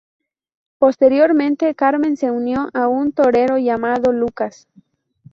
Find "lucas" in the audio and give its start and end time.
4.11-4.67